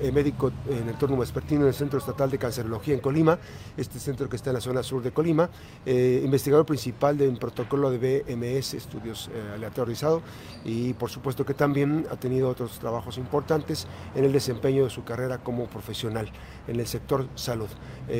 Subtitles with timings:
[0.00, 3.38] eh, médico en el turno vespertino en el Centro Estatal de Cancerología en Colima,
[3.76, 5.48] este centro que está en la zona sur de Colima,
[5.86, 10.22] investigador principal de un protocolo de BMS, estudios aleatorizados,
[10.64, 15.04] y por supuesto que también ha tenido otros trabajos importantes en el desempeño de su
[15.04, 16.30] carrera como profesional
[16.66, 17.68] en el sector salud.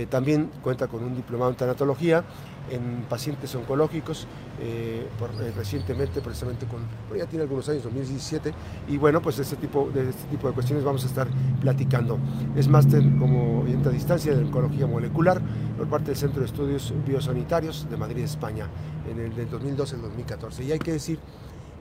[0.08, 2.24] también cuenta con un diplomado en tanatología
[2.70, 4.26] en pacientes oncológicos,
[4.60, 6.80] eh, eh, recientemente precisamente con,
[7.16, 8.52] ya tiene algunos años, 2017,
[8.88, 11.28] y bueno, pues este tipo, de este tipo de cuestiones vamos a estar
[11.60, 12.18] platicando.
[12.56, 15.40] Es máster como oyente a distancia de oncología molecular
[15.76, 18.68] por parte del Centro de Estudios Biosanitarios de Madrid, España,
[19.10, 20.64] en el del 2012 al 2014.
[20.64, 21.18] Y hay que decir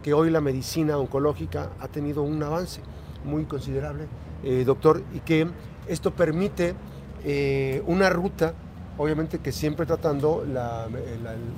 [0.02, 2.82] que hoy la medicina oncológica ha tenido un avance
[3.26, 4.08] muy considerable,
[4.44, 5.48] eh, doctor, y que
[5.88, 6.76] esto permite
[7.86, 8.54] una ruta
[9.00, 10.46] obviamente que siempre tratando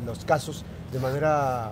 [0.05, 1.71] los casos de manera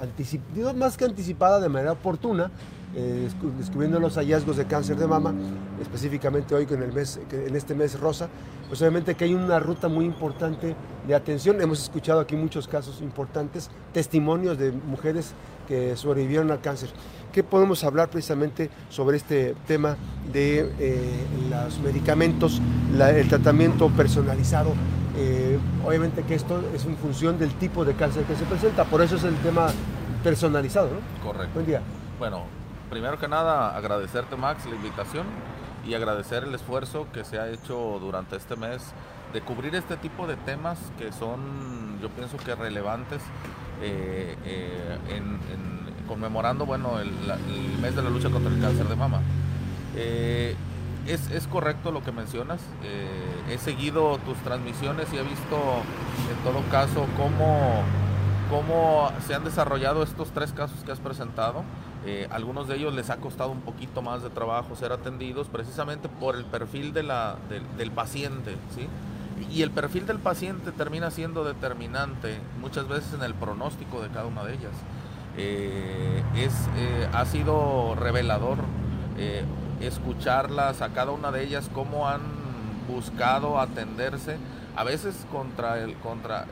[0.00, 2.50] anticipada, más que anticipada, de manera oportuna,
[2.94, 5.34] eh, descubriendo los hallazgos de cáncer de mama,
[5.82, 8.28] específicamente hoy en, el mes, en este mes rosa,
[8.68, 11.60] pues obviamente que hay una ruta muy importante de atención.
[11.60, 15.32] Hemos escuchado aquí muchos casos importantes, testimonios de mujeres
[15.66, 16.90] que sobrevivieron al cáncer.
[17.32, 19.96] ¿Qué podemos hablar precisamente sobre este tema
[20.32, 22.60] de eh, los medicamentos,
[22.92, 24.72] el tratamiento personalizado
[25.16, 29.02] eh, obviamente que esto es en función del tipo de cáncer que se presenta, por
[29.02, 29.68] eso es el tema
[30.22, 31.24] personalizado, ¿no?
[31.24, 31.54] Correcto.
[31.54, 31.82] Buen día.
[32.18, 32.44] Bueno,
[32.90, 35.26] primero que nada agradecerte Max la invitación
[35.86, 38.92] y agradecer el esfuerzo que se ha hecho durante este mes
[39.32, 43.22] de cubrir este tipo de temas que son, yo pienso que relevantes
[43.82, 45.40] eh, eh, en,
[46.06, 47.10] conmemorando, bueno, el,
[47.80, 49.20] mes de la lucha contra el cáncer de mama
[51.06, 52.60] es, correcto lo que mencionas.
[52.82, 53.06] Eh,
[53.50, 55.56] he seguido tus transmisiones y he visto
[56.30, 57.82] en todo caso cómo,
[58.50, 61.64] cómo se han desarrollado estos tres casos que has presentado.
[62.06, 66.08] Eh, algunos de ellos les ha costado un poquito más de trabajo ser atendidos precisamente
[66.08, 67.36] por el perfil de la,
[67.76, 68.56] del paciente.
[68.74, 68.88] ¿sí?
[69.50, 74.26] Y el perfil del paciente termina siendo determinante muchas veces en el pronóstico de cada
[74.26, 74.72] una de ellas.
[75.36, 76.52] Eh, es,
[77.12, 78.58] ha sido revelador
[79.80, 82.20] escucharlas a cada una de ellas cómo han
[82.88, 84.36] buscado atenderse
[84.76, 86.46] a veces contra el contra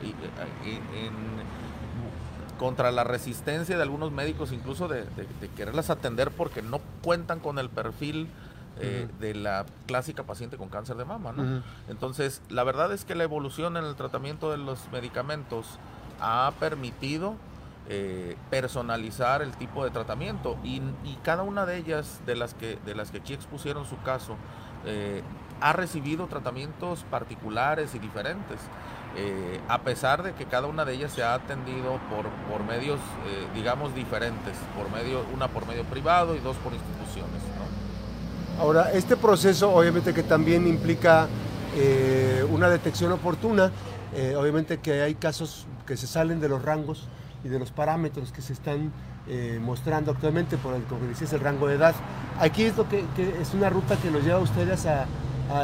[2.57, 5.05] contra la resistencia de algunos médicos incluso de,
[5.55, 8.27] quererlas atender porque no cuentan con el perfil
[8.81, 11.33] eh, de la clásica paciente con cáncer de mama
[11.89, 15.79] entonces la verdad es que la evolución en el tratamiento de los medicamentos
[16.21, 17.35] ha permitido
[17.91, 20.57] eh, personalizar el tipo de tratamiento.
[20.63, 20.79] Y,
[21.23, 24.35] cada una de ellas, de las que, de las que aquí expusieron su caso,
[24.85, 25.23] eh,
[25.59, 28.59] ha recibido tratamientos particulares y diferentes,
[29.17, 32.99] eh, a pesar de que cada una de ellas se ha atendido por, por medios,
[33.55, 37.41] digamos, diferentes, por medio, una por medio privado y dos por instituciones.
[38.59, 41.27] Ahora, este proceso obviamente que también implica
[42.51, 43.71] una detección oportuna,
[44.37, 47.07] obviamente que hay casos que se salen de los rangos
[47.43, 48.91] y de los parámetros que se están
[49.27, 51.95] eh, mostrando actualmente por el, como el rango de edad.
[52.39, 53.03] Aquí es, lo que,
[53.39, 55.07] es una ruta que nos lleva a ustedes a,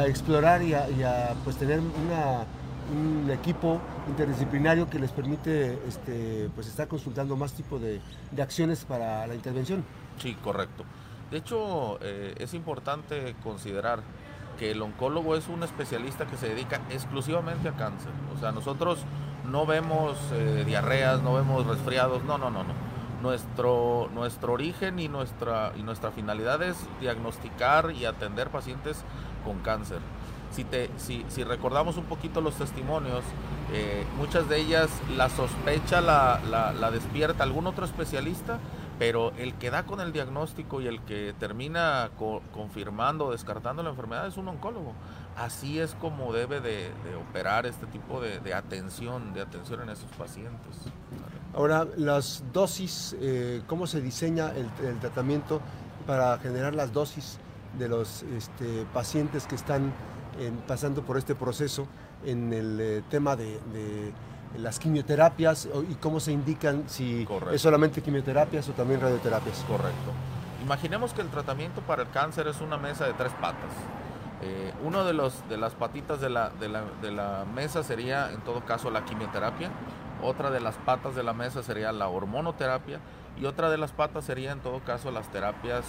[0.04, 7.36] explorar y a, pues, tener un equipo interdisciplinario que les permite este, pues, estar consultando
[7.36, 8.00] más tipo de,
[8.40, 9.84] acciones para la intervención.
[10.18, 10.84] Sí, correcto.
[11.30, 14.02] De hecho, eh, es importante considerar
[14.58, 18.10] que el oncólogo es un especialista que se dedica exclusivamente a cáncer.
[18.34, 19.04] O sea, nosotros
[19.48, 22.74] no vemos eh, diarreas, no vemos resfriados, no, no, no, no.
[23.22, 29.02] Nuestro, nuestro origen y nuestra, y nuestra finalidad es diagnosticar y atender pacientes
[29.44, 29.98] con cáncer.
[30.50, 33.24] Si, te, si, si recordamos un poquito los testimonios,
[33.72, 38.58] eh, muchas de ellas la sospecha la, la, despierta algún otro especialista,
[38.98, 42.10] pero el que da con el diagnóstico y el que termina
[42.52, 44.94] confirmando o descartando la enfermedad es un oncólogo
[45.36, 46.90] así es como debe de,
[47.28, 50.76] operar este tipo de, atención, de atención en esos pacientes.
[51.54, 55.60] Ahora, las dosis, eh, ¿cómo se diseña el, tratamiento
[56.06, 57.38] para generar las dosis
[57.78, 59.92] de los este, pacientes que están
[60.66, 61.86] pasando por este proceso
[62.24, 63.58] en el eh, tema de,
[64.58, 69.64] las quimioterapias y cómo se indican si es solamente quimioterapias o también radioterapias?
[69.68, 70.12] Correcto.
[70.62, 73.70] Imaginemos que el tratamiento para el cáncer es una mesa de tres patas.
[74.42, 78.30] Eh, uno de, los, de las patitas de la, de, la, de la mesa sería
[78.32, 79.70] en todo caso la quimioterapia,
[80.22, 83.00] otra de las patas de la mesa sería la hormonoterapia
[83.38, 85.84] y otra de las patas sería en todo caso las terapias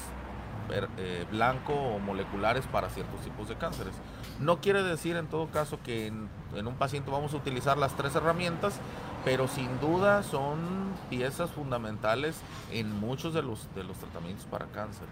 [0.69, 3.93] eh, blanco o moleculares para ciertos tipos de cánceres.
[4.39, 6.29] No quiere decir en todo caso que en,
[6.67, 8.79] un paciente vamos a utilizar las tres herramientas,
[9.25, 12.39] pero sin duda son piezas fundamentales
[12.71, 15.07] en muchos de los, de los tratamientos para cáncer.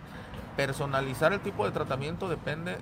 [0.55, 2.77] Personalizar el tipo de tratamiento depende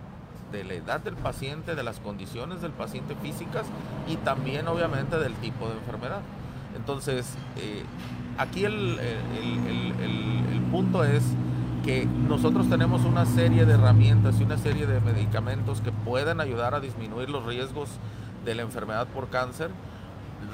[0.52, 3.66] de la edad del paciente, de las condiciones del paciente físicas
[4.08, 6.22] y también obviamente del tipo de enfermedad.
[6.76, 7.84] Entonces, eh,
[8.38, 9.00] aquí el,
[10.72, 11.24] punto es
[11.84, 16.74] que nosotros tenemos una serie de herramientas y una serie de medicamentos que pueden ayudar
[16.74, 17.90] a disminuir los riesgos
[18.46, 19.70] de la enfermedad por cáncer.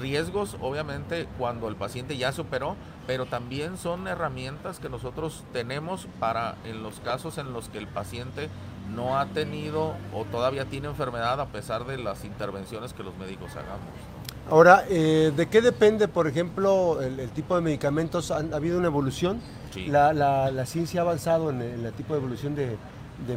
[0.01, 6.07] Riesgos, obviamente, cuando el paciente ya se operó, pero también son herramientas que nosotros tenemos
[6.19, 8.49] para en los casos en los que el paciente
[8.95, 13.51] no ha tenido o todavía tiene enfermedad a pesar de las intervenciones que los médicos
[13.51, 14.18] hagamos.
[14.49, 18.31] Ahora, eh, ¿de qué depende, por ejemplo, el, tipo de medicamentos?
[18.31, 19.39] ¿Ha, habido una evolución?
[19.73, 19.85] Sí.
[19.87, 22.77] La, ciencia ha avanzado en el, tipo de evolución de,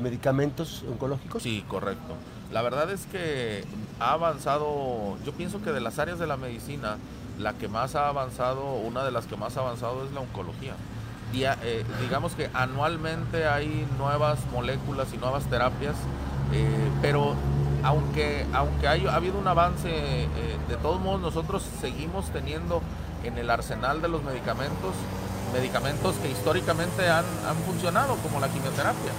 [0.01, 1.43] medicamentos oncológicos?
[1.43, 2.15] Sí, correcto.
[2.51, 3.65] La verdad es que
[4.01, 6.97] ha avanzado, yo pienso que de las áreas de la medicina,
[7.39, 10.75] la que más ha avanzado, una de las que más ha avanzado es la oncología.
[11.35, 15.97] Eh, digamos que anualmente hay nuevas moléculas y nuevas terapias,
[16.53, 17.35] eh, pero
[17.83, 20.29] aunque, aunque ha habido un avance, eh,
[20.69, 22.81] de todos modos nosotros seguimos teniendo
[23.25, 24.93] en el arsenal de los medicamentos
[25.53, 27.25] medicamentos que históricamente han,
[27.67, 29.13] funcionado, como la quimioterapia.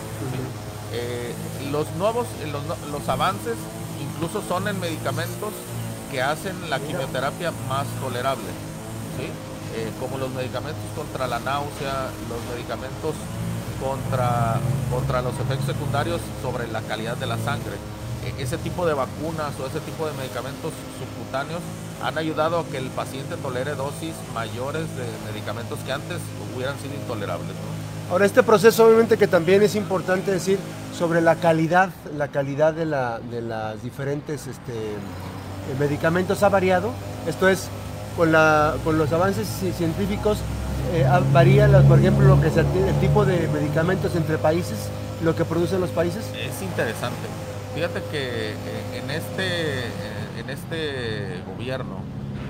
[1.71, 3.55] los nuevos, los, los avances
[4.01, 5.53] incluso son en medicamentos
[6.11, 8.49] que hacen la quimioterapia más tolerable.
[9.17, 9.29] ¿sí?
[9.75, 13.15] Eh, como los medicamentos contra la náusea, los medicamentos
[13.81, 14.59] contra,
[14.91, 17.77] contra los efectos secundarios sobre la calidad de la sangre.
[18.23, 21.61] E, ese tipo de vacunas o ese tipo de medicamentos subcutáneos
[22.01, 26.17] han ayudado a que el paciente tolere dosis mayores de medicamentos que antes
[26.55, 27.55] hubieran sido intolerables.
[28.11, 30.59] Ahora, este proceso obviamente que también es importante decir
[30.97, 34.73] sobre la calidad, la calidad de, la, de las diferentes este,
[35.79, 36.91] medicamentos ha variado.
[37.25, 37.69] Esto es,
[38.17, 39.47] con, la, con los avances
[39.77, 40.39] científicos
[40.93, 44.89] eh, varía, por ejemplo, lo que el tipo de medicamentos entre países,
[45.23, 46.25] lo que producen los países?
[46.35, 47.42] Es interesante.
[47.73, 48.55] Fíjate que eh,
[49.01, 49.89] en, este, eh,
[50.37, 52.03] en este gobierno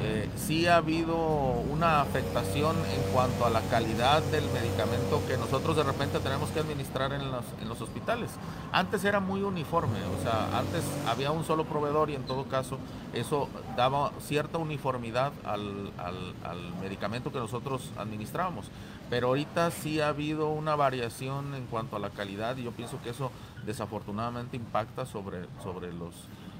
[0.03, 5.77] eh, sí ha habido una afectación en cuanto a la calidad del medicamento que nosotros
[5.77, 8.31] de repente tenemos que administrar en los, en los hospitales.
[8.73, 12.77] Antes era muy uniforme, o sea, antes había un solo proveedor y en todo caso
[13.13, 13.47] eso
[13.77, 18.65] daba cierta uniformidad al, al medicamento que nosotros administrábamos.
[19.09, 22.99] Pero ahorita sí ha habido una variación en cuanto a la calidad y yo pienso
[23.01, 23.31] que eso
[23.65, 26.13] desafortunadamente impacta sobre, sobre, los,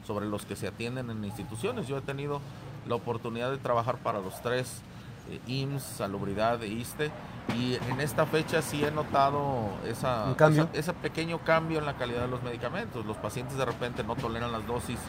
[0.06, 1.88] sobre los que se atienden en instituciones.
[1.88, 2.42] Yo he tenido
[2.88, 4.82] la oportunidad de trabajar para los tres,
[5.30, 7.12] eh, IMSS, Salubridad e ISTE,
[7.58, 10.36] y en esta fecha sí he notado esa,
[10.74, 13.06] ese pequeño cambio en la calidad de los medicamentos.
[13.06, 15.00] Los pacientes de repente no toleran las dosis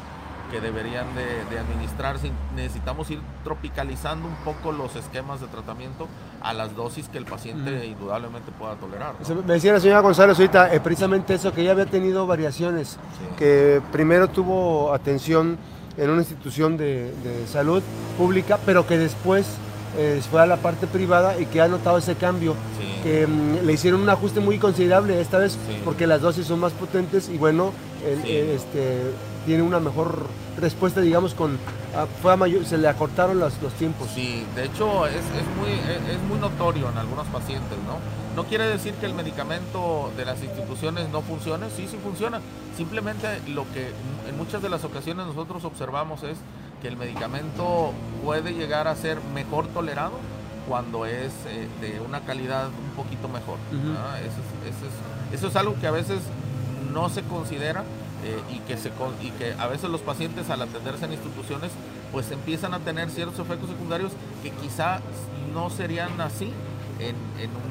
[0.54, 2.30] que deberían de, administrarse.
[2.54, 6.06] Necesitamos ir tropicalizando un poco los esquemas de tratamiento
[6.42, 9.14] a las dosis que el paciente indudablemente pueda tolerar.
[9.44, 12.99] Me decía la señora González ahorita eh, precisamente eso, que ya había tenido variaciones,
[13.37, 15.58] que primero tuvo atención
[15.96, 17.12] en una institución de,
[17.50, 17.82] salud
[18.16, 19.56] pública, pero que después
[19.99, 22.54] eh, fue a la parte privada y que ha notado ese cambio,
[23.02, 26.73] que mm, le hicieron un ajuste muy considerable esta vez porque las dosis son más
[26.73, 27.73] potentes y bueno,
[28.04, 29.02] este,
[29.44, 30.26] tiene una mejor
[30.58, 31.58] respuesta, digamos, con
[31.96, 34.08] ah, fue mayor, se le acortaron los, los tiempos.
[34.14, 35.22] Sí, de hecho es,
[35.58, 37.98] muy, es, muy notorio en algunos pacientes, ¿no?
[38.36, 42.40] No quiere decir que el medicamento de las instituciones no funcione, sí, sí funciona.
[42.76, 43.92] Simplemente lo que
[44.28, 46.36] en muchas de las ocasiones nosotros observamos es
[46.82, 47.92] que el medicamento
[48.24, 50.18] puede llegar a ser mejor tolerado
[50.68, 53.58] cuando es eh, de una calidad un poquito mejor.
[55.32, 56.20] eso es algo que a veces
[56.92, 57.84] no se considera
[58.24, 58.90] eh, y, que se,
[59.20, 61.70] y que a veces los pacientes al atenderse en instituciones
[62.10, 64.12] pues empiezan a tener ciertos efectos secundarios
[64.42, 65.00] que quizá
[65.52, 66.52] no serían así
[67.00, 67.14] en,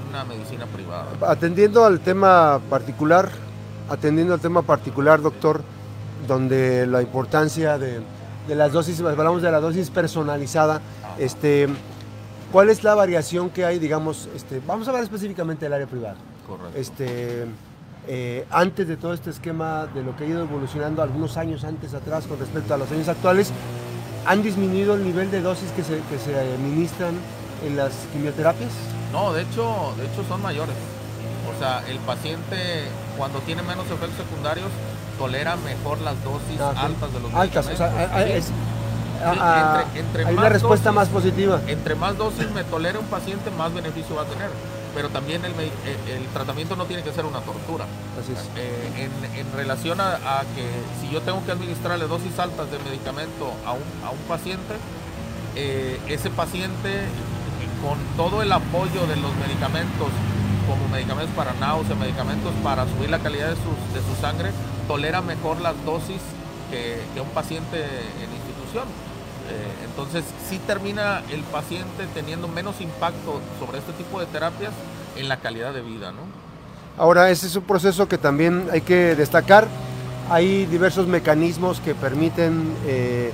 [0.10, 1.08] una medicina privada.
[1.28, 3.30] Atendiendo al tema particular,
[3.90, 5.64] atendiendo al tema particular, doctor,
[6.28, 8.02] donde la importancia de,
[8.48, 10.82] las dosis, hablamos de la dosis personalizada,
[11.18, 11.68] este,
[12.54, 16.18] ¿Cuál es la variación que hay, digamos, este, vamos a hablar específicamente del área privada?
[16.48, 16.80] Correcto.
[16.80, 17.48] Este,
[18.08, 21.94] eh, antes de todo este esquema de lo que ha ido evolucionando algunos años antes
[21.94, 23.52] atrás con respecto a los años actuales,
[24.26, 27.14] ¿han disminuido el nivel de dosis que se, que se administran
[27.66, 28.72] en las quimioterapias?
[29.12, 30.76] No, de hecho, de hecho son mayores.
[31.56, 32.58] O sea, el paciente
[33.18, 34.70] cuando tiene menos efectos secundarios
[35.20, 36.80] tolera mejor las dosis Ah, sí.
[36.86, 38.32] altas de los Altas, o sea, a- a- Sí.
[38.32, 41.62] es- Sí, a- entre- entre hay más una respuesta dosis- más positiva.
[41.68, 44.50] Entre más dosis me tolera un paciente, más beneficio va a tener.
[44.94, 47.86] Pero también el, medi- el- el tratamiento no tiene que ser una tortura.
[48.20, 48.40] Así es.
[48.56, 50.68] Eh, en, en relación a, a que
[51.02, 54.76] si yo tengo que administrarle dosis altas de medicamento a un, a un paciente,
[55.56, 57.08] eh, ese paciente eh,
[57.82, 60.10] con todo el apoyo de los medicamentos,
[60.68, 64.52] como medicamentos para náusea, medicamentos para subir la calidad de, sus- de su sangre,
[64.88, 66.22] tolera mejor las dosis
[66.70, 68.86] que, que un paciente en institución.
[69.54, 74.74] Eh, entonces sí termina el paciente teniendo menos impacto sobre este tipo de terapias
[75.16, 76.22] en la calidad de vida, ¿no?
[76.98, 79.68] Ahora, ese es un proceso que también hay que destacar.
[80.30, 83.32] Hay diversos mecanismos que permiten eh,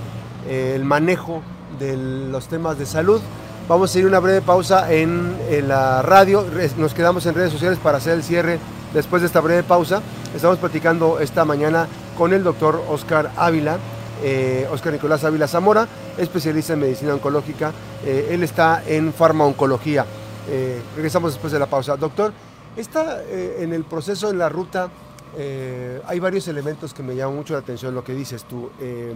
[0.48, 1.42] eh, el manejo
[1.78, 3.22] de los temas de salud.
[3.68, 6.46] Vamos a ir una breve pausa en, en la radio.
[6.78, 8.60] Nos quedamos en redes sociales para hacer el cierre
[8.94, 10.02] después de esta breve pausa.
[10.36, 13.78] Estamos platicando esta mañana con el doctor Oscar Ávila,
[14.24, 17.72] eh, Oscar Nicolás Ávila Zamora, especialista en medicina oncológica.
[18.06, 20.06] Eh, él está en farmaoncología.
[20.50, 21.96] Eh, regresamos después de la pausa.
[21.98, 22.34] Doctor,
[22.76, 24.90] está eh, en el proceso, en la ruta,
[25.38, 29.14] eh, hay varios elementos que me llaman mucho la atención, lo que dices tú, eh,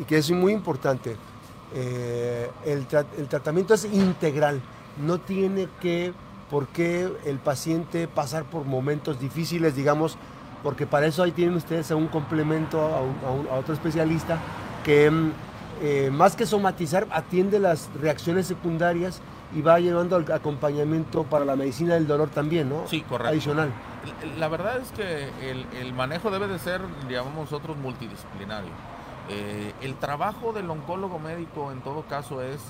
[0.00, 1.16] y que es muy importante.
[1.74, 2.86] Eh, el,
[3.18, 4.60] el tratamiento es integral,
[5.04, 6.12] no tiene que,
[6.50, 10.16] por qué el paciente pasar por momentos difíciles, digamos,
[10.62, 13.74] porque para eso ahí tienen ustedes a un complemento, a, un- a un- a otro
[13.74, 14.38] especialista,
[14.84, 15.32] que mm,
[15.82, 19.20] eh, más que somatizar, atiende las reacciones secundarias
[19.54, 22.86] y va llevando al acompañamiento para la medicina del dolor también, ¿no?
[22.86, 23.30] Sí, correcto.
[23.32, 23.70] Adicional.
[24.38, 28.70] La verdad es que el, el manejo debe de ser, digamos nosotros, multidisciplinario.
[29.28, 32.60] Eh, el trabajo del oncólogo médico en todo caso es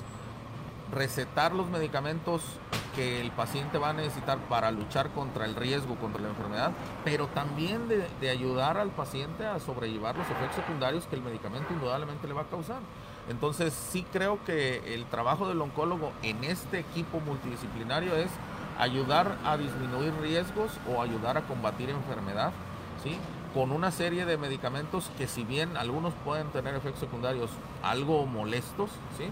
[0.92, 2.42] recetar los medicamentos
[2.94, 6.72] que el paciente va a necesitar para luchar contra el riesgo, contra la enfermedad,
[7.04, 12.28] pero también de, ayudar al paciente a sobrellevar los efectos secundarios que el medicamento indudablemente
[12.28, 12.80] le va a causar.
[13.28, 18.30] Entonces sí creo que el trabajo del oncólogo en este equipo multidisciplinario es
[18.78, 22.52] ayudar a disminuir riesgos o ayudar a combatir enfermedad,
[23.02, 23.16] ¿sí?
[23.54, 27.50] Con una serie de medicamentos que si bien algunos pueden tener efectos secundarios
[27.82, 29.26] algo molestos, ¿sí?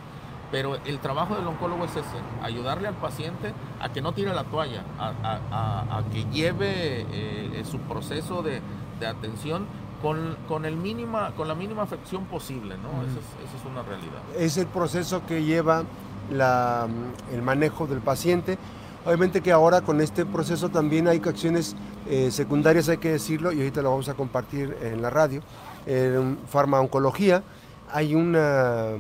[0.51, 2.03] Pero el trabajo del oncólogo es ese,
[2.43, 7.07] ayudarle al paciente a que no tire la toalla, a, a- a- a que lleve
[7.11, 8.61] eh, su proceso de,
[8.99, 9.65] de atención
[10.03, 13.03] con, con, el mínima, con la mínima afección posible, ¿no?
[13.03, 14.21] Es, esa es una realidad.
[14.39, 15.85] es el proceso que lleva
[16.33, 16.89] la,
[17.33, 18.59] el manejo del paciente.
[19.05, 21.75] Obviamente que ahora con este proceso también hay acciones
[22.09, 25.43] eh, secundarias, hay que decirlo, y ahorita lo vamos a compartir en la radio.
[25.87, 27.43] En farmaoncología
[27.93, 28.93] hay una,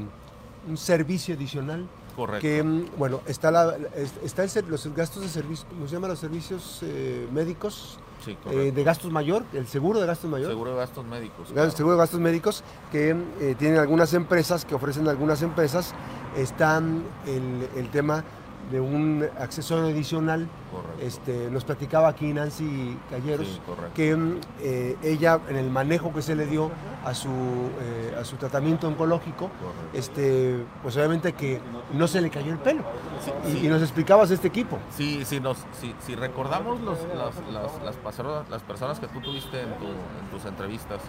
[0.68, 1.86] un servicio adicional
[2.16, 2.42] Correcto.
[2.42, 6.08] que, mm, bueno, está, la, es- está el los gastos de servicio, ¿cómo se llama?
[6.08, 10.50] Los servicios eh, médicos Sí, eh, de gastos mayor, el seguro de gastos mayor.
[10.50, 11.48] Seguro de gastos médicos.
[11.52, 11.70] Claro.
[11.70, 12.62] seguro de gastos médicos
[12.92, 15.94] que eh, tienen algunas empresas, que ofrecen algunas empresas,
[16.36, 18.22] están el, el tema
[18.70, 20.48] de un accesorio adicional.
[20.70, 21.02] Correcto.
[21.04, 23.60] Este, nos platicaba aquí Nancy Calleros Sí,
[23.94, 24.16] que
[24.60, 26.70] eh, ella en el manejo que se le dio
[27.04, 29.88] a su, eh, a su tratamiento oncológico, Correcto.
[29.98, 31.60] este, pues obviamente que
[31.92, 32.82] no se le cayó el pelo.
[33.48, 33.66] Y, sí.
[33.66, 34.78] y nos explicabas este equipo.
[34.96, 39.20] Sí, sí, nos, si, si recordamos los- las, las- las personas, las personas que tú
[39.20, 41.00] tuviste en, tu- en tus entrevistas,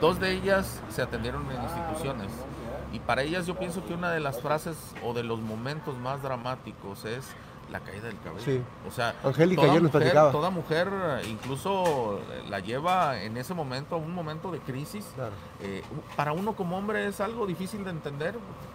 [0.00, 2.30] dos de ellas se atendieron en instituciones.
[2.92, 6.22] Y para ellas yo pienso que una de las frases o de los momentos más
[6.22, 7.28] dramáticos es
[7.70, 8.42] la caída del cabello.
[8.44, 8.62] Sí.
[8.86, 10.88] O sea, Angélica toda mujer, toda mujer
[11.28, 15.06] incluso eh, la lleva en ese momento a un momento de crisis.
[15.14, 15.32] Claro.
[15.60, 15.82] Eh,
[16.16, 18.34] para uno como hombre es algo difícil de entender,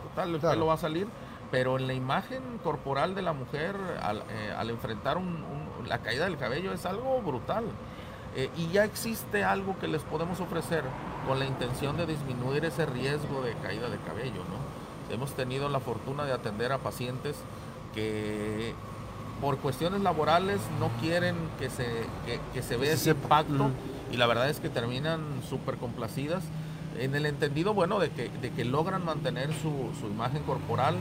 [0.10, 0.54] total, el Claro.
[0.56, 1.08] pelo va a salir,
[1.50, 5.98] pero en la imagen corporal de la mujer al, eh, al enfrentar un- un- la
[5.98, 7.66] caída del cabello es algo brutal.
[8.36, 10.84] Eh, y ya existe algo que les podemos ofrecer
[11.28, 14.44] con la intención de disminuir ese riesgo de caída de cabello.
[14.50, 15.14] ¿no?
[15.14, 17.36] Hemos tenido la fortuna de atender a pacientes
[17.94, 18.74] que
[19.40, 21.86] por cuestiones laborales no quieren que se,
[22.26, 23.70] que, que se vea se ese impacto
[24.12, 26.44] y la verdad es que terminan súper complacidas
[27.00, 30.96] en el entendido, bueno, de que, de que logran mantener su, su imagen corporal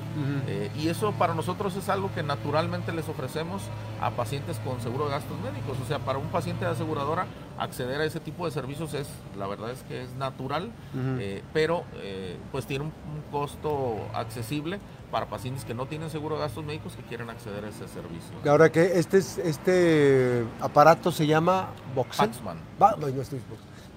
[0.46, 3.62] eh, y eso para nosotros es algo que naturalmente les ofrecemos
[4.00, 5.78] a pacientes con seguro de gastos médicos.
[5.82, 7.26] O sea, para un paciente de aseguradora
[7.58, 9.08] acceder a ese tipo de servicios es,
[9.38, 10.72] la verdad es que es natural,
[11.18, 14.80] eh, pero eh, pues tiene un, un costo accesible
[15.12, 18.34] para pacientes que no tienen seguro de gastos médicos que quieren acceder a ese servicio.
[18.48, 22.30] Ahora que este, este aparato se llama Boxen.
[22.30, 22.56] Paxman.
[22.98, 23.40] no, estoy,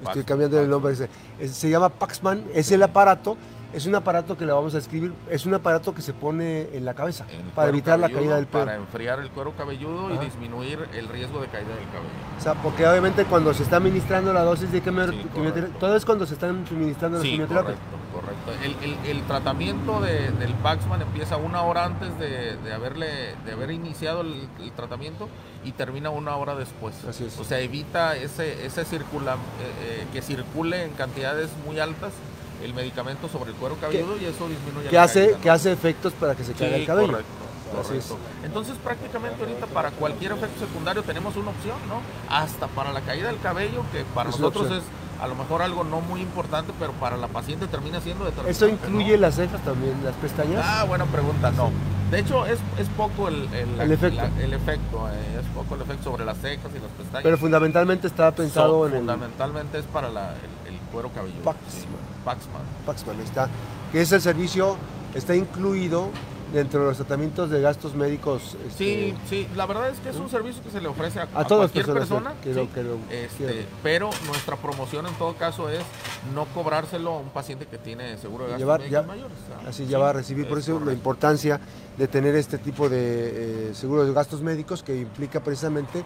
[0.03, 0.95] estoy cambiando el nombre.
[0.95, 3.37] Se llama Paxman, es el aparato
[3.75, 6.85] es un aparato que le vamos a escribir, es un aparato que se pone en
[6.85, 8.63] la cabeza para evitar la caída del pelo.
[8.63, 12.09] Para enfriar el cuero cabelludo y disminuir el riesgo de caída del cabello.
[12.37, 16.25] O sea, porque obviamente cuando se está administrando la dosis de quimioterapia, todo es cuando
[16.25, 17.73] se están suministrando sí, Correcto,
[18.15, 18.51] correcto.
[19.05, 25.27] El, tratamiento del Paxman empieza una hora antes de, haberle, de haber iniciado el, tratamiento
[25.63, 26.95] y termina una hora después.
[27.07, 27.37] Así es.
[27.39, 29.37] O sea, evita ese, ese circula, eh,
[30.01, 32.13] eh, que circule en cantidades muy altas
[32.63, 36.35] el medicamento sobre el cuero cabelludo y eso disminuye que hace que hace efectos para
[36.35, 41.51] que se caiga el cabello correcto, entonces prácticamente ahorita para cualquier efecto secundario tenemos una
[41.51, 44.83] opción no hasta para la caída del cabello que para nosotros es
[45.25, 48.51] a lo mejor algo no muy importante, pero para la paciente termina siendo determinante.
[48.51, 50.61] ¿Eso incluye las cejas también, las pestañas?
[50.63, 51.71] Ah, buena pregunta, no.
[52.11, 56.11] De hecho, es, es poco el, el, efecto, el efecto eh, es poco el efecto
[56.11, 57.23] sobre las cejas y las pestañas.
[57.23, 60.35] Pero fundamentalmente está pensado en Fundamentalmente es para la,
[60.67, 61.41] el, cuero cabelludo.
[61.43, 62.63] Paxman.
[62.85, 63.19] Paxman.
[63.21, 63.49] está.
[63.91, 64.77] Que es el servicio,
[65.15, 66.09] está incluido
[66.55, 68.55] dentro de los tratamientos de gastos médicos.
[68.65, 71.27] Este, sí, sí, la verdad es que es un servicio que se le ofrece a,
[71.27, 72.33] cualquier persona,
[73.11, 75.83] este, pero nuestra promoción en todo caso es
[76.33, 79.37] no cobrárselo a un paciente que tiene seguro de gastos médicos mayores.
[79.67, 81.59] Así ya va a recibir, por eso la importancia
[81.97, 86.05] de tener este tipo de eh, seguro de gastos médicos que implica precisamente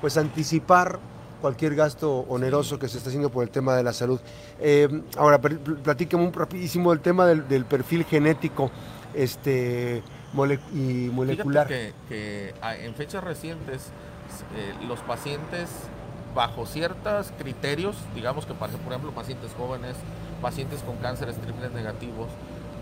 [0.00, 0.98] pues anticipar
[1.42, 4.20] cualquier gasto oneroso que se está haciendo por el tema de la salud.
[4.60, 8.70] Eh, ahora, platíqueme un rapidísimo el tema del, perfil genético
[9.14, 10.02] este,
[10.72, 11.66] y molecular.
[11.66, 13.90] que, ah, en fechas recientes
[14.54, 15.68] eh, los pacientes
[16.34, 19.96] bajo ciertos criterios, digamos que por ejemplo pacientes jóvenes,
[20.40, 22.28] pacientes con cánceres triples negativos,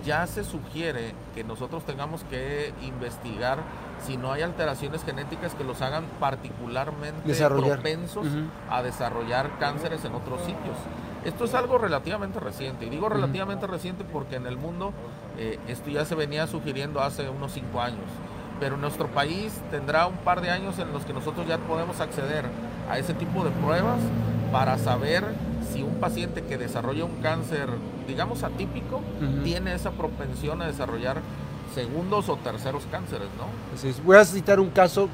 [0.05, 3.59] ya se sugiere que nosotros tengamos que investigar
[4.05, 8.27] si no hay alteraciones genéticas que los hagan particularmente propensos
[8.71, 10.77] a desarrollar cánceres en otros sitios.
[11.25, 14.93] Esto es algo relativamente reciente, y digo relativamente reciente porque en el mundo
[15.39, 18.05] eh, esto ya se venía sugiriendo hace unos cinco años,
[18.59, 22.45] pero nuestro país tendrá un par de años en los que nosotros ya podemos acceder
[22.91, 24.01] a ese tipo de pruebas
[24.51, 25.25] para saber
[25.73, 27.69] si un paciente que desarrolla un cáncer,
[28.07, 29.01] digamos atípico,
[29.45, 31.21] tiene esa propensión a desarrollar
[31.75, 34.03] segundos o terceros cánceres, ¿no?
[34.05, 35.09] Voy a citar un caso,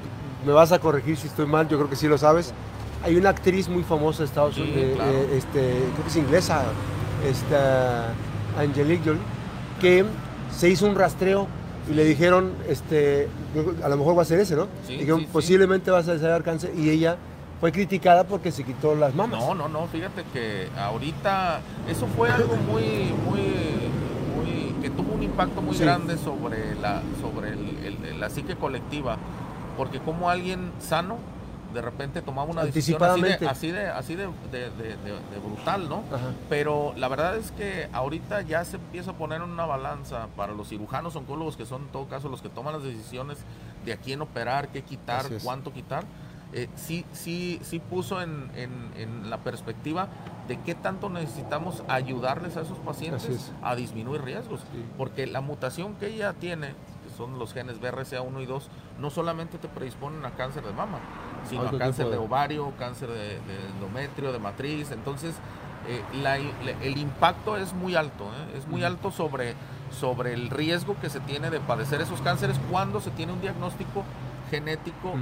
[0.46, 2.54] me vas a corregir si estoy mal, yo creo que sí lo sabes.
[3.02, 5.60] Hay una actriz muy famosa de Estados Unidos, eh, este,
[5.92, 6.62] creo que es inglesa,
[7.28, 8.14] esta
[8.58, 9.20] Angelique Jolie,
[9.80, 10.04] que
[10.56, 11.46] se hizo un rastreo
[11.90, 13.28] y le dijeron, este,
[13.82, 14.68] a lo mejor va a ser ese, ¿no?
[14.86, 17.16] Sí, posiblemente vas a desarrollar cáncer y ella
[17.60, 19.40] fue criticada porque se quitó las mamas.
[19.40, 23.40] No, no, no, fíjate que ahorita eso fue algo muy, muy,
[24.36, 27.54] muy, que tuvo un impacto muy grande sobre la, sobre
[28.18, 29.18] la psique colectiva,
[29.76, 31.18] porque como alguien sano
[31.74, 34.26] de repente tomaba una decisión así de, así de, así de,
[35.44, 36.02] brutal, ¿no?
[36.48, 40.54] Pero la verdad es que ahorita ya se empieza a poner en una balanza para
[40.54, 43.38] los cirujanos oncólogos, que son en todo caso los que toman las decisiones
[43.84, 46.04] de a quién operar, qué quitar, cuánto quitar
[46.56, 48.44] eh, sí, sí, sí puso en,
[49.28, 50.06] la perspectiva
[50.46, 54.60] de qué tanto necesitamos ayudarles a esos pacientes a disminuir riesgos.
[54.96, 58.68] Porque la mutación que ella tiene, que son los genes BRCA1 y 2,
[59.00, 61.00] no solamente te predisponen a cáncer de mama,
[61.48, 62.16] sino a cáncer de...
[62.16, 63.38] ovario, cáncer de,
[63.74, 64.90] endometrio, de matriz.
[64.90, 65.34] Entonces,
[65.88, 66.02] eh,
[66.82, 68.58] el impacto es muy alto, ¿eh?
[68.58, 69.54] es muy alto sobre,
[69.90, 74.02] sobre el riesgo que se tiene de padecer esos cánceres cuando se tiene un diagnóstico
[74.50, 75.14] genético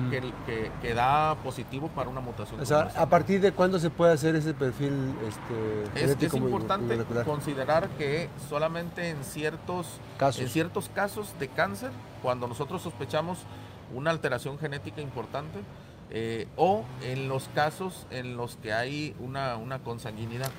[0.80, 2.60] que, da positivo para una mutación.
[2.60, 6.36] O sea, ¿a partir de cuándo se puede hacer ese perfil este, genético?
[6.36, 9.86] Es, importante considerar que solamente en ciertos,
[10.18, 10.42] casos.
[10.42, 11.90] en ciertos casos de cáncer,
[12.22, 13.38] cuando nosotros sospechamos
[13.94, 15.60] una alteración genética importante,
[16.10, 20.50] eh, o en los casos en los que hay una, una consanguinidad.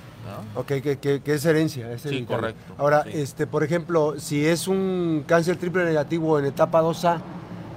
[0.55, 1.97] Ok, que, es herencia.
[1.97, 2.73] sí, correcto.
[2.77, 7.19] Ahora, este, por ejemplo, si es un cáncer triple negativo en etapa 2A,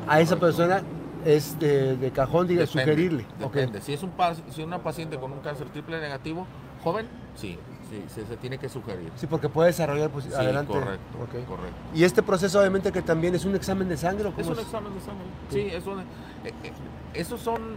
[0.08, 0.82] a esa persona
[1.24, 3.26] es de, cajón, diga, sugerirle.
[3.38, 3.80] Depende.
[3.80, 4.12] Si es un
[4.54, 6.46] si una paciente con un cáncer triple negativo,
[6.84, 7.58] joven, sí,
[7.90, 9.10] sí, se, tiene que sugerir.
[9.16, 10.72] Sí, porque puede desarrollar pues, adelante.
[10.72, 11.76] Correcto, correcto.
[11.94, 14.32] Y este proceso, obviamente, que también es un examen de sangre.
[14.36, 15.26] es un examen de sangre.
[15.50, 16.04] Sí, eso, eh,
[16.44, 16.72] eh,
[17.14, 17.76] esos son.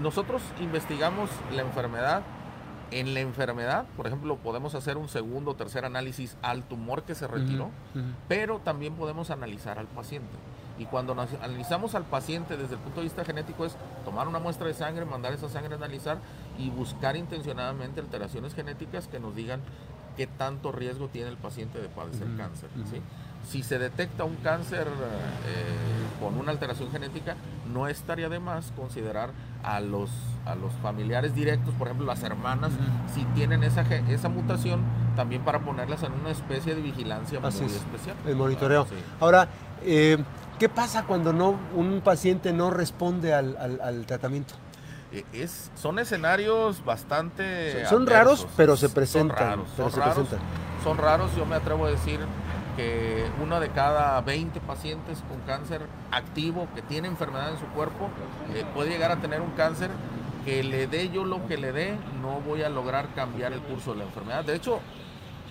[0.00, 2.22] Nosotros investigamos la enfermedad.
[2.90, 7.14] En la enfermedad, por ejemplo, podemos hacer un segundo o tercer análisis al tumor que
[7.14, 7.70] se retiró,
[8.28, 10.32] pero también podemos analizar al paciente.
[10.78, 14.66] Y cuando analizamos al paciente desde el punto de vista genético es tomar una muestra
[14.66, 16.18] de sangre, mandar esa sangre a analizar
[16.58, 19.60] y buscar intencionadamente alteraciones genéticas que nos digan
[20.16, 22.70] qué tanto riesgo tiene el paciente de padecer cáncer.
[23.48, 27.36] Si se detecta un cáncer eh, con una alteración genética,
[27.72, 29.30] no estaría de más considerar
[29.62, 30.10] a los,
[30.46, 32.72] a los familiares directos, por ejemplo las hermanas,
[33.12, 34.82] si tienen esa, esa mutación,
[35.16, 38.16] también para ponerlas en una especie de vigilancia muy especial.
[38.26, 38.86] El monitoreo.
[39.20, 39.48] Ahora,
[39.82, 40.18] eh,
[40.58, 44.54] ¿qué pasa cuando no un paciente no responde al, tratamiento?
[45.12, 47.86] Eh, es, son escenarios bastante...
[47.86, 49.62] Son, raros, pero se presentan.
[49.76, 50.28] Son raros,
[50.82, 52.20] son raros, yo me atrevo a decir
[52.76, 58.08] que uno de cada 20 pacientes con cáncer activo que tiene enfermedad en su cuerpo
[58.54, 59.90] eh, puede llegar a tener un cáncer
[60.44, 63.92] que le dé yo lo que le dé, no voy a lograr cambiar el curso
[63.92, 64.44] de la enfermedad.
[64.44, 64.80] De hecho,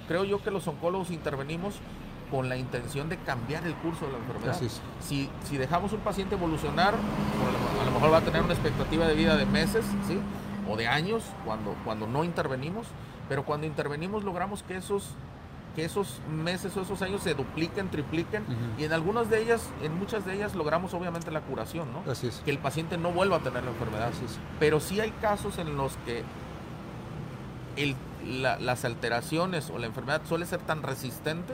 [0.08, 1.76] creo yo que los oncólogos intervenimos
[2.30, 4.60] con la intención de cambiar el curso de la enfermedad.
[5.00, 9.16] Si, si dejamos un paciente evolucionar, a lo mejor va a tener una expectativa de
[9.16, 10.20] vida de meses, ¿sí?
[10.70, 12.88] O de años cuando, cuando no intervenimos,
[13.30, 15.16] pero cuando intervenimos logramos que esos
[15.76, 18.46] que esos meses o esos años se dupliquen, tripliquen
[18.78, 22.12] y en algunas de ellas, en muchas de ellas logramos obviamente la curación, ¿no?
[22.12, 22.42] Así es.
[22.46, 24.10] Que el paciente no vuelva a tener la enfermedad.
[24.10, 24.40] Así es.
[24.60, 26.24] Pero sí hay casos en los que
[28.26, 31.54] las alteraciones o la enfermedad suele ser tan resistente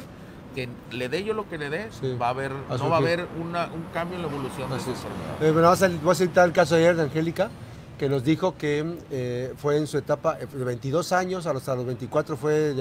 [0.55, 3.27] que le dé yo lo que le dé, va a haber, no va a haber
[3.39, 3.53] un
[3.93, 5.87] cambio en la evolución Así de esa enfermedad.
[5.87, 7.49] Eh, voy a citar el caso de ayer de Angélica,
[7.97, 11.67] que nos dijo que eh, fue en su etapa eh, de 22 años, a los,
[11.69, 12.73] a los 24 fue,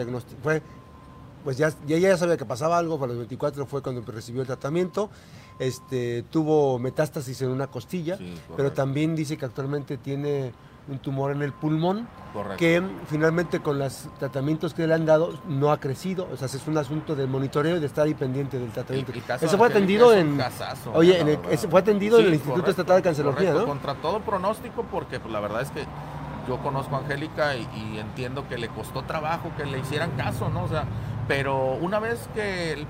[0.42, 0.62] fue
[1.48, 4.46] pues ya, ya, ya sabía que pasaba algo, para los 24 fue cuando recibió el
[4.46, 5.08] tratamiento,
[5.58, 8.18] este, tuvo metástasis en una costilla,
[8.54, 10.52] pero también dice que actualmente tiene
[10.88, 12.06] un tumor en el pulmón,
[12.58, 16.66] que finalmente con los tratamientos que le han dado no ha crecido, o sea, es
[16.66, 19.14] un asunto de monitoreo y de estar ahí pendiente del tratamiento.
[19.40, 20.38] Eso fue atendido en,
[20.92, 23.64] oye, en el, fue atendido en el Instituto Estatal de Cancerología, ¿no?
[23.64, 25.86] Contra todo pronóstico, porque pues, la verdad es que
[26.46, 30.48] yo conozco a Angélica y, y, entiendo que le costó trabajo que le hicieran caso,
[30.50, 30.64] ¿no?
[30.64, 30.84] O sea,
[31.28, 32.86] pero una vez que el,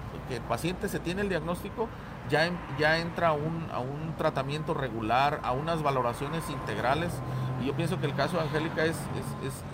[0.48, 1.88] paciente se tiene el diagnóstico,
[2.30, 7.12] ya, ya entra a un, a un tratamiento regular, a unas valoraciones integrales.
[7.60, 8.96] Y yo pienso que el caso de Angélica es,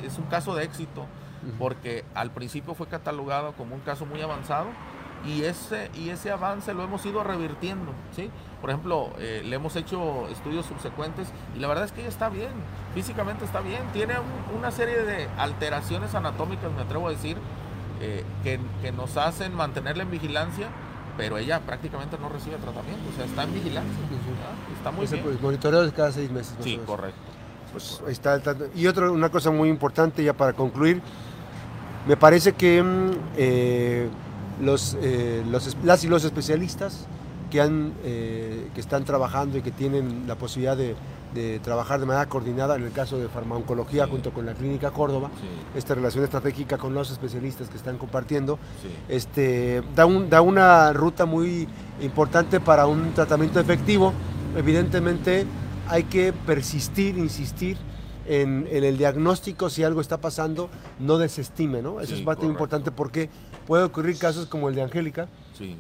[0.03, 1.07] es, un caso de éxito,
[1.59, 4.69] porque al principio fue catalogado como un caso muy avanzado
[5.27, 7.93] y ese, y ese avance lo hemos ido revirtiendo.
[8.15, 8.31] ¿sí?
[8.61, 12.29] Por ejemplo, eh, le hemos hecho estudios subsecuentes y la verdad es que ella está
[12.29, 12.53] bien,
[12.95, 14.15] físicamente está bien, tiene
[14.57, 17.37] una serie de alteraciones anatómicas, me atrevo a decir,
[18.05, 20.69] eh, que, nos hacen mantenerla en vigilancia,
[21.17, 23.93] pero ella prácticamente no recibe tratamiento, o sea, está en vigilancia.
[24.77, 25.23] Está muy bien.
[25.23, 26.55] Pues, monitoreo cada seis meses.
[26.61, 27.19] Sí, correcto.
[27.73, 28.41] Pues está
[28.75, 31.01] Y otra, una cosa muy importante ya para concluir,
[32.07, 34.09] me parece que mm, eh,
[34.61, 37.07] los, eh, los, las y los especialistas
[37.51, 40.95] que, han, que están trabajando y que tienen la posibilidad de
[41.35, 45.31] de trabajar de manera coordinada en el caso de farmacología junto con la Clínica Córdoba,
[45.75, 48.59] esta relación estratégica con los especialistas que están compartiendo,
[49.09, 51.69] este, da, un, da una ruta muy
[52.01, 54.13] importante para un tratamiento efectivo.
[54.57, 55.45] Evidentemente
[55.89, 57.77] hay que persistir, insistir
[58.27, 62.01] en, el diagnóstico si algo está pasando, no desestime, ¿no?
[62.01, 63.29] Eso es bastante importante porque
[63.67, 65.29] puede ocurrir casos como el de Angélica,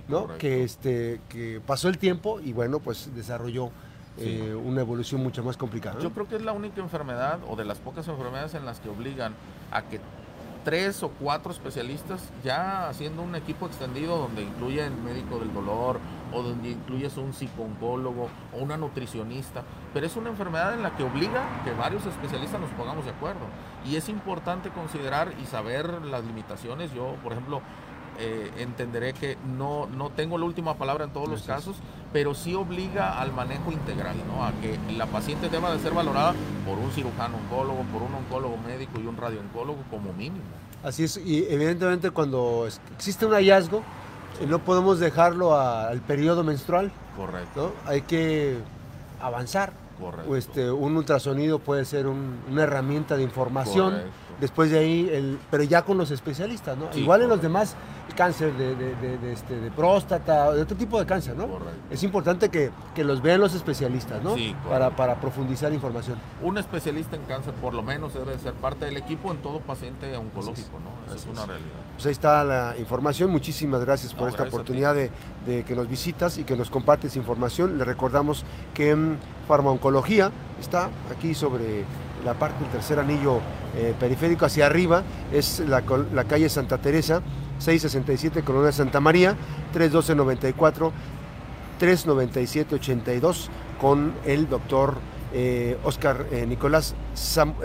[0.08, 0.28] ¿no?
[0.38, 3.70] Que, este, que pasó el tiempo y bueno, pues desarrolló
[4.18, 6.00] eh, una evolución mucho más complicada.
[6.00, 8.88] Yo creo que es la única enfermedad o de las pocas enfermedades en las que
[8.88, 9.34] obligan
[9.72, 10.00] a que
[10.64, 16.00] tres o cuatro especialistas ya haciendo un equipo extendido donde incluye el médico del dolor
[16.32, 21.04] o donde incluyes un psicooncólogo o una nutricionista, pero es una enfermedad en la que
[21.04, 23.46] obliga que varios especialistas nos pongamos de acuerdo
[23.84, 26.92] y es importante considerar y saber las limitaciones.
[26.94, 27.60] Yo, por ejemplo,
[28.18, 31.76] eh, entenderé que no, no tengo la última palabra en todos los casos,
[32.12, 34.44] pero sí obliga al manejo integral, ¿no?
[34.44, 36.34] a que la paciente deba de ser valorada
[36.66, 40.44] por un cirujano oncólogo, por un oncólogo médico y un radiooncólogo como mínimo.
[40.82, 43.82] Así es, y evidentemente cuando existe un hallazgo,
[44.40, 46.92] eh, no podemos dejarlo al periodo menstrual.
[47.16, 47.74] Correcto.
[47.86, 48.58] Hay que
[49.20, 49.72] avanzar.
[49.98, 50.36] Correcto.
[50.36, 54.02] Este, un ultrasonido puede ser una herramienta de información.
[54.40, 56.88] Después de ahí, el, pero ya con los especialistas, ¿no?
[56.98, 57.76] Igual en los demás
[58.14, 61.48] cáncer de, de, este, de, próstata, de otro tipo de cáncer, ¿no?
[61.90, 62.70] Es importante que,
[63.04, 64.34] los vean los especialistas, ¿no?
[64.34, 66.18] Sí, para, para profundizar información.
[66.42, 70.16] Un especialista en cáncer, por lo menos, debe ser parte del equipo en todo paciente
[70.16, 71.14] oncológico, ¿no?
[71.14, 71.70] es una realidad.
[71.94, 73.30] Pues ahí está la información.
[73.30, 75.10] Muchísimas gracias por esta oportunidad de,
[75.64, 77.78] que nos visitas y que nos compartes información.
[77.78, 81.84] Le recordamos que en Farmaoncología está aquí sobre
[82.24, 83.40] la parte del tercer anillo
[83.76, 87.22] eh, periférico hacia arriba, es la, la calle Santa Teresa
[87.64, 89.36] 667 Colonia Santa María,
[89.74, 90.92] 312-94,
[91.80, 93.48] 397-82
[93.80, 94.98] con el doctor
[95.84, 96.94] Oscar Nicolás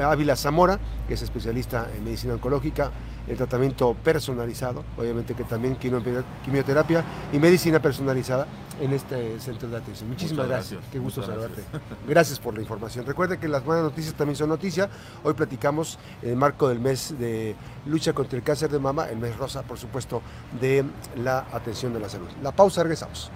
[0.02, 2.92] Ávila Zamora, que es especialista en medicina oncológica,
[3.28, 8.48] el tratamiento personalizado, obviamente que también quimioterapia y medicina personalizada
[8.82, 10.10] en este centro de atención.
[10.10, 10.82] Muchísimas gracias.
[10.92, 11.64] Qué gusto saludarte.
[12.08, 12.40] Gracias.
[12.40, 13.06] por la información.
[13.06, 14.90] Recuerde que las buenas noticias también son noticia.
[15.24, 17.56] Hoy platicamos en el marco del mes de
[17.86, 20.22] lucha contra el cáncer de mama, el mes rosa, por supuesto,
[20.60, 20.86] de
[21.18, 22.28] la atención de la salud.
[22.42, 23.30] La pausa, regresamos.